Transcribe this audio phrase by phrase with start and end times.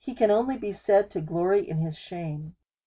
[0.07, 2.55] i only be said to glory in his shame.